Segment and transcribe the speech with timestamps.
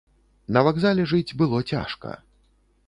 [0.57, 2.17] На вакзале жыць было цяжка.